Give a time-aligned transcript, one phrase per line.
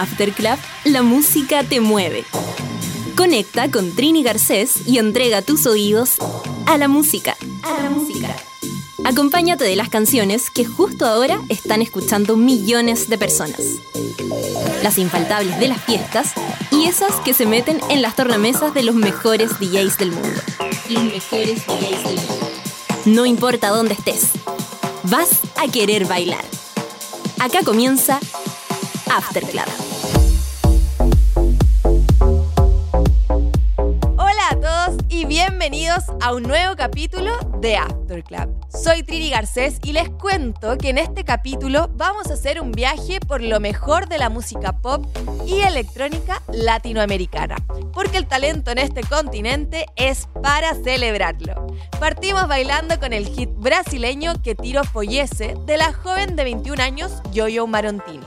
[0.00, 2.24] After Club, la música te mueve.
[3.16, 6.16] Conecta con Trini Garcés y entrega tus oídos
[6.64, 7.36] a la música.
[7.62, 8.34] A la música.
[9.04, 13.60] Acompáñate de las canciones que justo ahora están escuchando millones de personas.
[14.82, 16.32] Las infaltables de las fiestas
[16.70, 20.40] y esas que se meten en las tornamesas de los mejores DJs del mundo.
[20.88, 22.50] Los mejores DJs del mundo.
[23.04, 24.30] No importa dónde estés,
[25.02, 26.44] vas a querer bailar.
[27.38, 28.18] Acá comienza
[29.10, 29.89] After Club.
[35.60, 38.48] Bienvenidos a un nuevo capítulo de After Club.
[38.70, 43.20] Soy Trini Garcés y les cuento que en este capítulo vamos a hacer un viaje
[43.20, 45.04] por lo mejor de la música pop
[45.46, 47.56] y electrónica latinoamericana,
[47.92, 51.66] porque el talento en este continente es para celebrarlo.
[52.00, 57.12] Partimos bailando con el hit brasileño Que tiro follece de la joven de 21 años
[57.32, 58.26] Yoyo Marontini.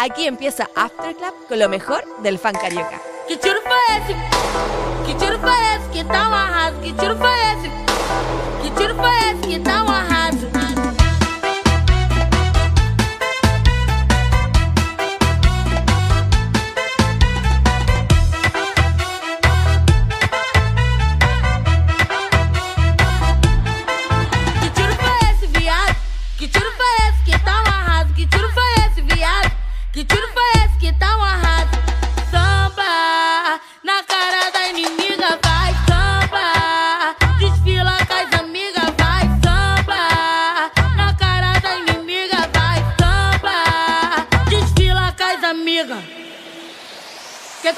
[0.00, 3.11] Aquí empieza After Club con lo mejor del fan carioca.
[3.26, 4.14] Que tiro foi esse?
[5.06, 5.88] Que tiro foi esse?
[5.90, 6.78] Que tá um arraso?
[6.80, 7.70] Que tiro foi esse?
[8.62, 9.42] Que tiro foi esse?
[9.48, 10.81] Que tá um arraso?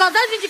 [0.05, 0.44] Que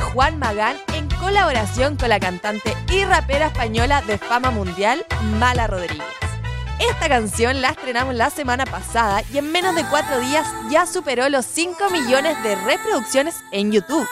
[0.00, 5.04] Juan Magán en colaboración con la cantante y rapera española de fama mundial,
[5.38, 6.04] Mala Rodríguez.
[6.78, 11.28] Esta canción la estrenamos la semana pasada y en menos de cuatro días ya superó
[11.28, 14.06] los 5 millones de reproducciones en YouTube.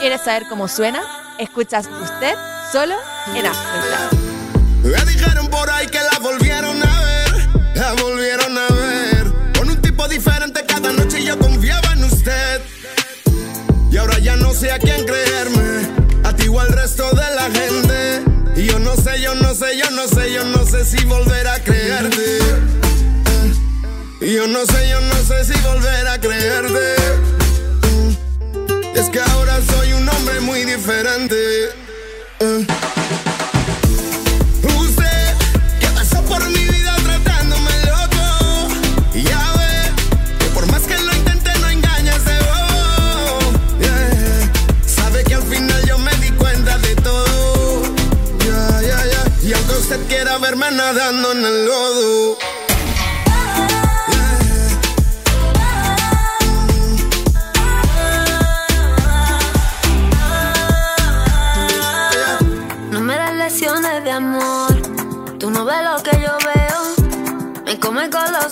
[0.00, 1.02] ¿Quieres saber cómo suena?
[1.38, 2.34] Escuchas usted
[2.72, 2.96] solo
[3.34, 5.29] en After
[25.72, 26.94] volver a creerte.
[28.94, 31.36] Es que ahora soy un hombre muy diferente.
[32.40, 32.66] Eh.
[34.78, 35.34] Usted
[35.80, 38.24] que pasó por mi vida tratándome loco
[39.14, 39.92] y ya ve
[40.38, 43.38] que por más que lo intente no engaña ese bobo.
[43.80, 44.52] Yeah.
[44.86, 47.82] Sabe que al final yo me di cuenta de todo.
[49.42, 51.89] Y aunque usted quiera verme nadando en el lodo.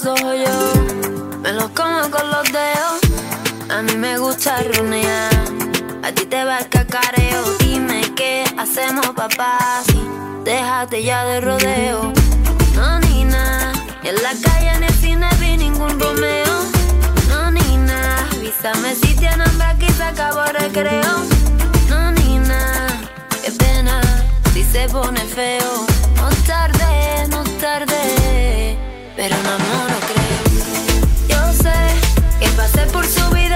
[0.06, 1.38] Ojos yo.
[1.40, 3.00] Me los como con los dedos.
[3.70, 5.32] A mí me gusta runear.
[6.02, 7.42] A ti te va el cacareo.
[7.58, 9.58] Dime qué hacemos, papá.
[9.86, 10.00] Si
[10.44, 12.12] déjate ya de rodeo.
[12.74, 13.72] No, ni nada.
[14.04, 16.64] En la calle, en el cine, vi ningún Romeo.
[17.28, 18.26] No, ni nada.
[18.32, 21.14] Avísame si tiene hambre, aquí se acabó el recreo.
[21.88, 22.88] No, ni nada.
[23.42, 24.00] Qué pena
[24.52, 25.86] si se pone feo.
[26.16, 28.17] No tarde, no tarde.
[29.18, 30.40] Pero no, no, no creo.
[31.26, 31.72] Yo sé
[32.38, 33.47] que pasé por su vida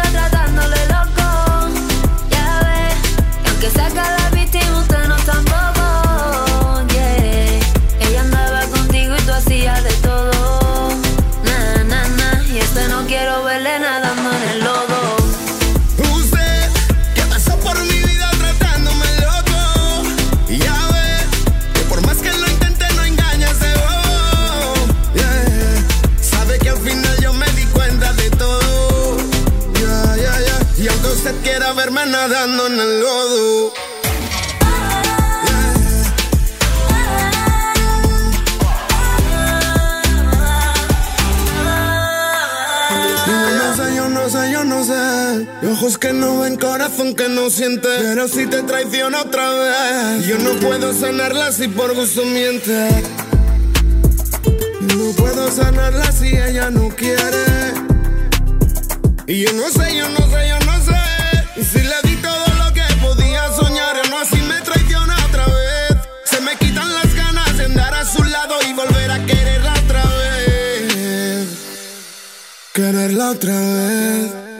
[46.82, 47.88] corazón que no siente.
[48.00, 52.88] Pero si te traiciona otra vez, yo no puedo sanarla si por gusto miente.
[54.80, 57.44] No puedo sanarla si ella no quiere.
[59.28, 61.62] Y yo no sé, yo no sé, yo no sé.
[61.62, 65.98] Si le di todo lo que podía soñar, no así me traiciona otra vez.
[66.24, 70.02] Se me quitan las ganas de andar a su lado y volver a quererla otra
[70.04, 70.22] vez
[72.72, 74.51] quererla otra vez.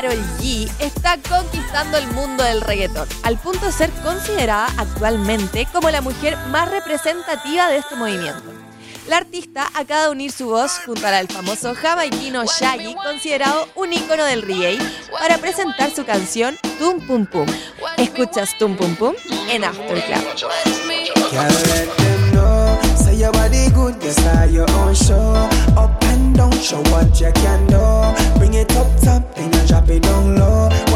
[0.00, 5.90] Carol G está conquistando el mundo del reggaetón, al punto de ser considerada actualmente como
[5.90, 8.50] la mujer más representativa de este movimiento.
[9.08, 14.24] La artista acaba de unir su voz junto al famoso jamaiquino Shaggy, considerado un ícono
[14.24, 14.78] del reggae,
[15.18, 17.46] para presentar su canción Tum Pum Pum.
[17.98, 19.14] Escuchas Tum Pum Pum
[19.50, 20.02] en After
[29.70, 30.89] drop it down low.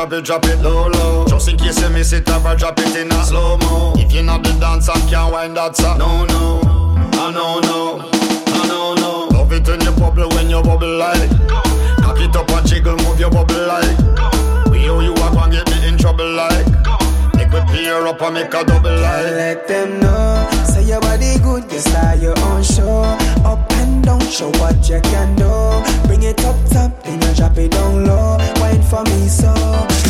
[0.00, 1.26] Drop it, drop it low, low.
[1.26, 3.92] Just in case you miss it, ever drop it in a slow mo.
[3.96, 5.98] If you're not the dance, I can't wind that song.
[5.98, 6.60] No, no,
[7.20, 8.08] I know, no,
[8.46, 9.28] I know, no.
[9.36, 11.28] Love it when you bubble, when you bubble like.
[12.00, 13.98] Cock it up and jiggle, move your bubble like.
[14.70, 16.66] We owe you are gonna get me in trouble like.
[17.34, 19.24] Make we pair up and make a double like.
[19.36, 20.48] let them know.
[20.64, 23.02] Say your body good, you start your own show.
[23.44, 25.52] Up and down, show what you can do.
[26.06, 28.36] Bring it up top, then drop it down low.
[28.60, 30.09] Wine for me, so.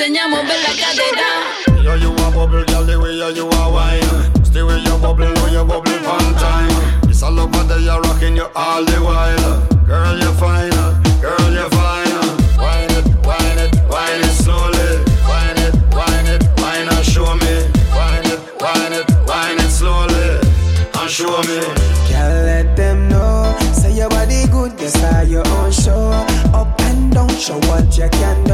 [0.00, 1.82] Enseñamos a ver la cadera.
[1.82, 4.44] Yo, you a bubble, girl, the way you, you a wine.
[4.44, 6.70] Stay with your bubble, know you bubble one time.
[7.08, 9.60] It's all over there, you're rocking you all the while.
[9.84, 10.70] Girl, you're fine,
[11.20, 12.16] girl, you're fine.
[12.56, 15.04] Wine it, wine it, wine it slowly.
[15.28, 17.54] Wine it, wine it, wine and show me.
[17.92, 20.40] Wine it, wine it, wine it slowly.
[20.96, 21.60] And show me.
[22.08, 23.54] Can't let them know.
[23.74, 26.10] Say your body good, you start your own show.
[26.54, 28.49] Up and down, show what you can do.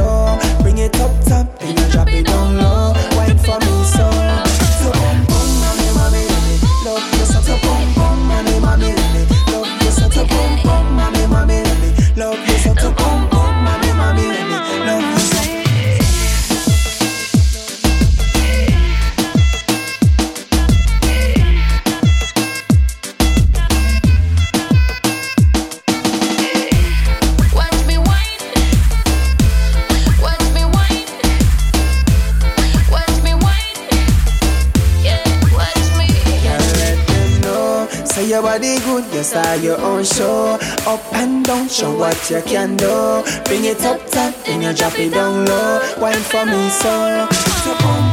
[39.27, 40.57] inside your own show.
[40.87, 43.23] Up and down, show what you can do.
[43.43, 45.81] Bring it up top, then you drop it down low.
[45.99, 47.27] Wine for me so.
[47.29, 48.06] Oh,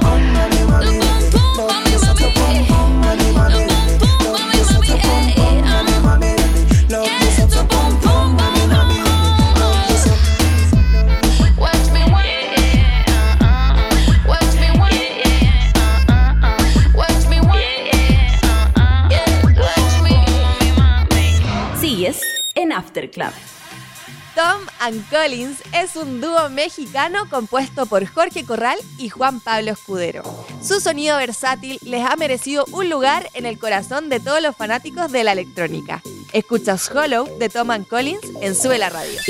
[24.34, 30.24] Tom and Collins es un dúo mexicano compuesto por Jorge Corral y Juan Pablo Escudero.
[30.60, 35.12] Su sonido versátil les ha merecido un lugar en el corazón de todos los fanáticos
[35.12, 36.02] de la electrónica.
[36.32, 39.20] Escuchas Hollow de Tom and Collins en Sube la Radio.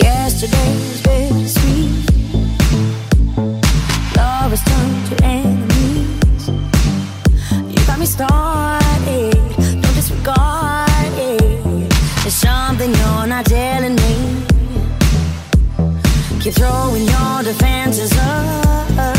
[12.26, 14.46] It's something you're not telling me.
[16.40, 19.13] Keep throwing your defenses up.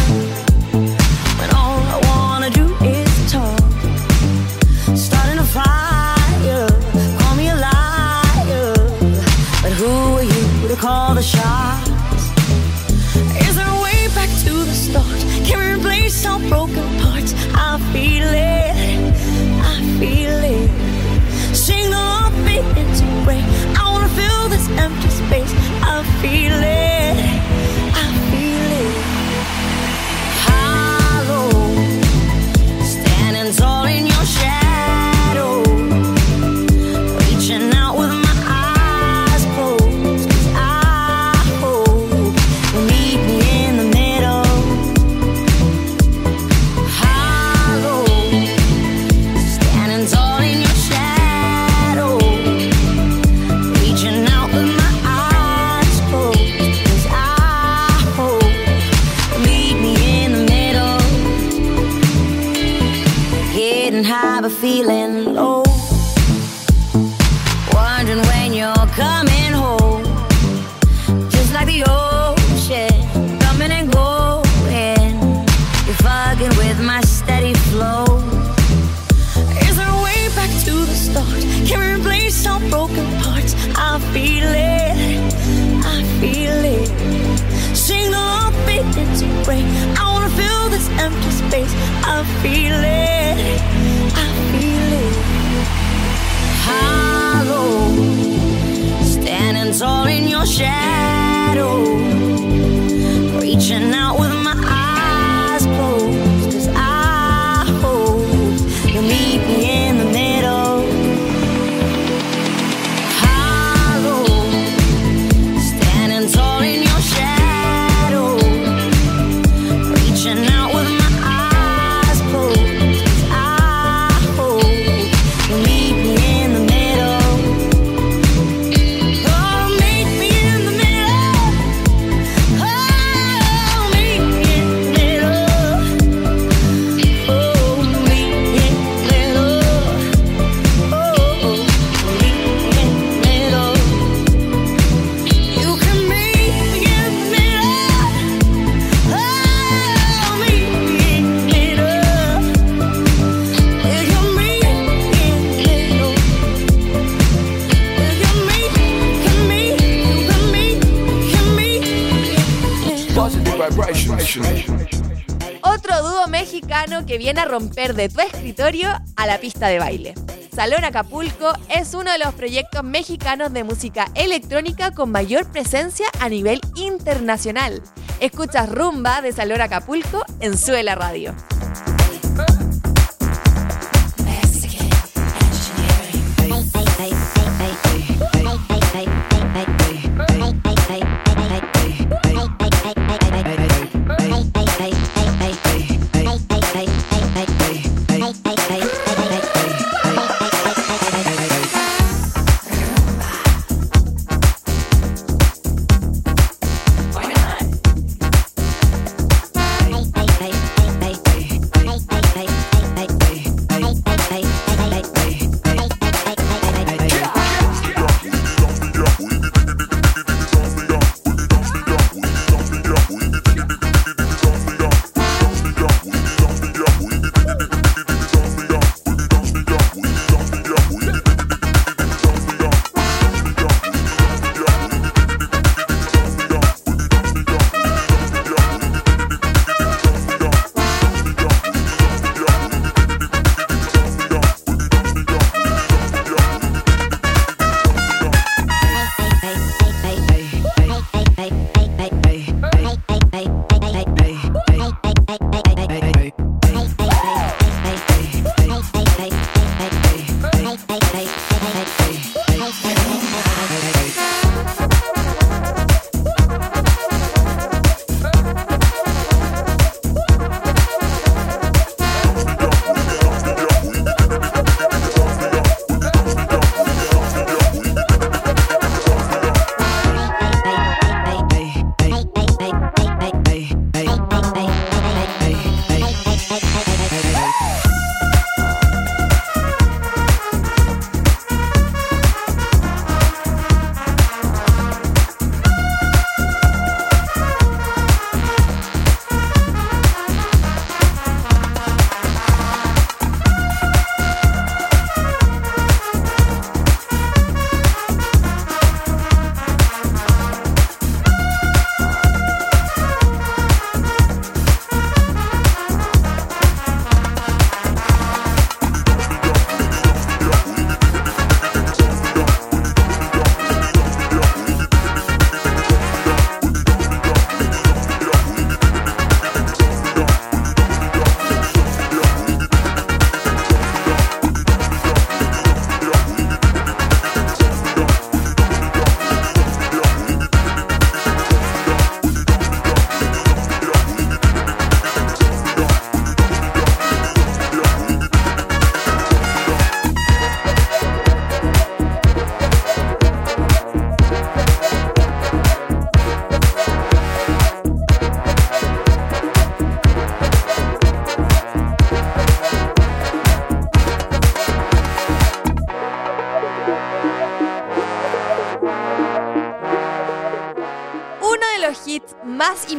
[167.08, 170.14] que viene a romper de tu escritorio a la pista de baile.
[170.54, 176.28] Salón Acapulco es uno de los proyectos mexicanos de música electrónica con mayor presencia a
[176.28, 177.82] nivel internacional.
[178.20, 181.34] Escuchas Rumba de Salón Acapulco en Suela Radio.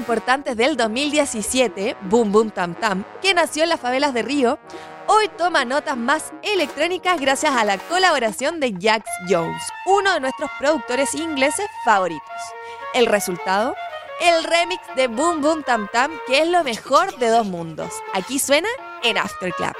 [0.06, 4.56] Importantes del 2017, Boom Boom Tam Tam, que nació en las favelas de Río,
[5.08, 10.48] hoy toma notas más electrónicas gracias a la colaboración de Jax Jones, uno de nuestros
[10.60, 12.22] productores ingleses favoritos.
[12.94, 13.74] El resultado,
[14.20, 17.92] el remix de Boom Boom Tam Tam, que es lo mejor de dos mundos.
[18.14, 18.68] Aquí suena
[19.02, 19.74] en After Club.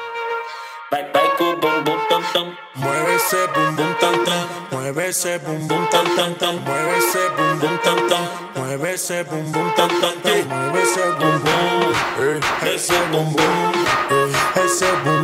[0.89, 2.57] Bye bye boom boom tam tam.
[2.77, 4.47] Mueve ese boom boom tam tam.
[4.71, 6.55] Mueve ese boom boom tam tam tam.
[6.65, 8.25] Mueve ese boom boom tam tam.
[8.55, 10.49] Mueve ese boom boom tam tam tam.
[10.49, 11.93] Mueve ese boom boom.
[12.63, 13.73] Ese boom boom.
[14.65, 15.16] Ese boom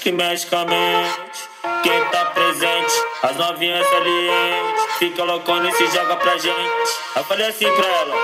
[0.00, 1.48] que mexe com a mente.
[1.82, 4.84] Quem tá presente, as novinhas salientes.
[4.98, 6.90] Fica loucona e se joga pra gente.
[7.16, 8.14] Eu falei assim pra ela.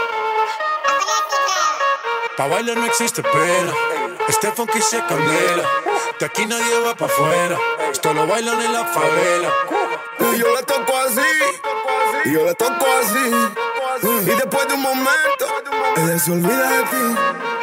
[2.37, 3.73] Pa' bailar no existe pena,
[4.29, 5.65] este funky se candela.
[6.19, 7.59] De aquí nadie va pa' afuera,
[7.93, 9.53] esto lo bailan en la favela.
[10.33, 11.21] Y yo la toco así,
[12.25, 13.31] y yo la toco así.
[14.03, 15.47] Y después de un momento,
[15.97, 17.54] ella se olvida de ti.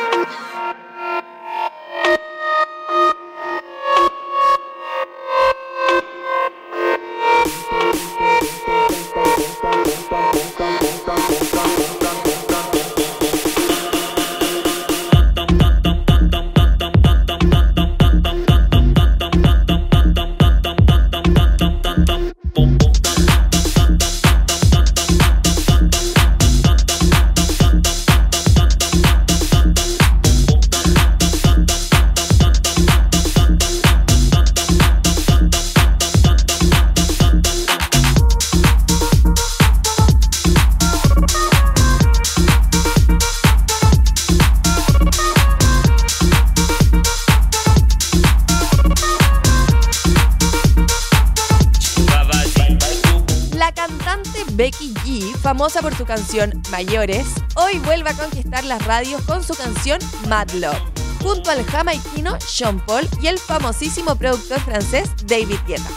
[55.61, 60.49] Famosa por su canción Mayores, hoy vuelve a conquistar las radios con su canción Mad
[60.53, 60.81] Love,
[61.21, 65.87] junto al jamaiquino Sean Paul y el famosísimo productor francés David Guetta.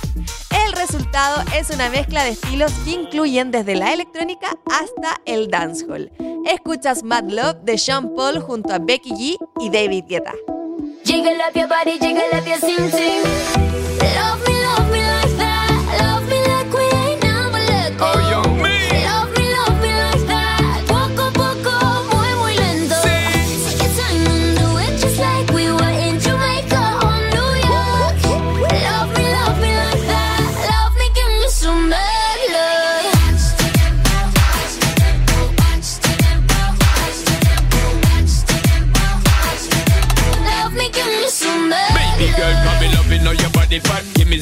[0.67, 6.13] El resultado es una mezcla de estilos que incluyen desde la electrónica hasta el dancehall.
[6.45, 10.35] Escuchas Mad Love de Sean Paul junto a Becky G y David Guetta.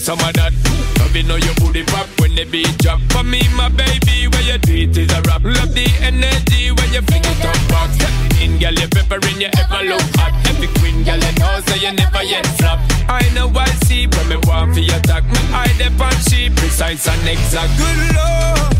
[0.00, 0.52] Some of that.
[0.98, 3.00] Loving know your booty pop when the beat drop.
[3.10, 5.42] For me, my baby, where you do it is a rap.
[5.44, 7.90] Love the energy when you fling it up back.
[7.92, 10.32] Step in, girl, you peppering, you ever look hot.
[10.48, 12.78] Every queen, girl, you know, so you never yet flop.
[13.08, 15.24] I know I see when me want for your attack.
[15.24, 17.72] Me eye dep on she precise and exact.
[17.76, 18.72] Good lord,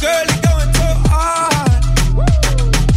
[0.00, 1.82] girl, you going so hard.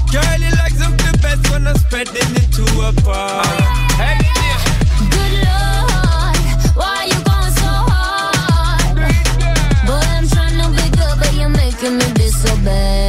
[0.10, 3.44] Girl, you like something best when I'm spreading it to a bar.
[4.00, 4.18] Hey,
[5.12, 5.75] Good lord,
[12.66, 13.05] me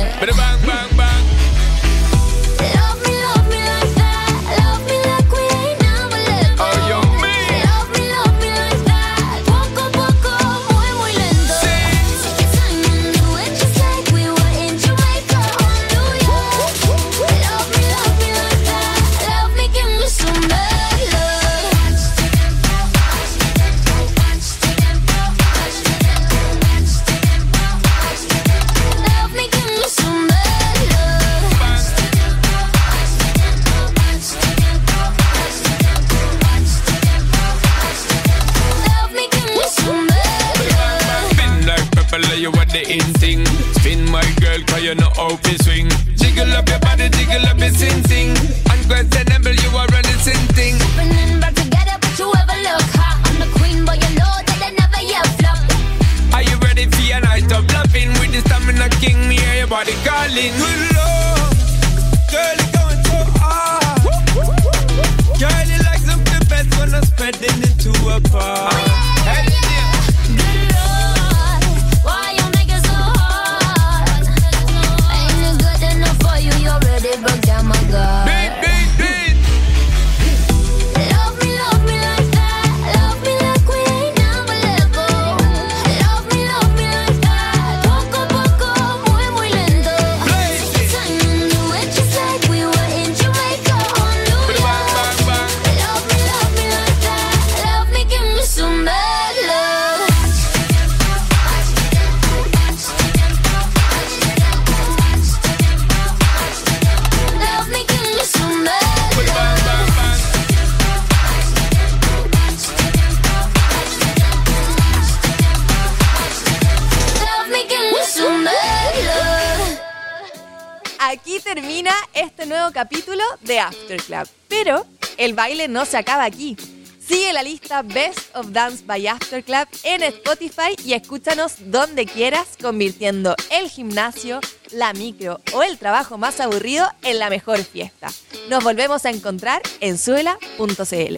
[121.26, 124.28] Aquí termina este nuevo capítulo de After Club.
[124.46, 124.86] Pero
[125.16, 126.56] el baile no se acaba aquí.
[127.04, 132.50] Sigue la lista Best of Dance by After Club en Spotify y escúchanos donde quieras,
[132.62, 134.38] convirtiendo el gimnasio,
[134.70, 138.06] la micro o el trabajo más aburrido en la mejor fiesta.
[138.48, 141.16] Nos volvemos a encontrar en suela.cl.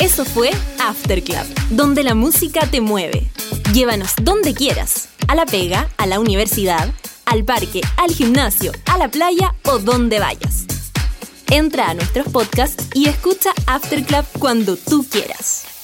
[0.00, 3.30] Eso fue After Club, donde la música te mueve.
[3.72, 6.92] Llévanos donde quieras, a la pega, a la universidad,
[7.26, 10.64] al parque, al gimnasio, a la playa o donde vayas.
[11.50, 15.75] Entra a nuestros podcasts y escucha After Club cuando tú quieras.